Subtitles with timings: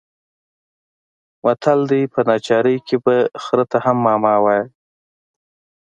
[1.43, 4.63] متل دی: په ناچارۍ کې به خره ته هم ماما وايې.